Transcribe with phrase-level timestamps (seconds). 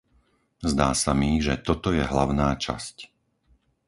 [0.71, 2.95] Zdá sa mi, že toto je hlavná časť.